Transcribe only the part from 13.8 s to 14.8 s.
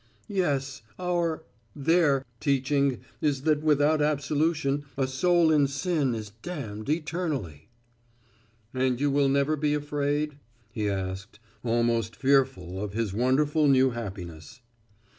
happiness.